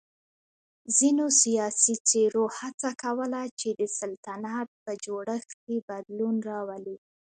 ځینو 0.97 1.25
سیاسی 1.41 1.95
څېرو 2.07 2.45
هڅه 2.57 2.89
کوله 3.03 3.41
چې 3.59 3.69
د 3.79 3.81
سلطنت 3.99 4.69
په 4.83 4.91
جوړښت 5.05 5.49
کې 5.63 5.75
بدلون 5.89 6.35
راولي. 6.49 6.97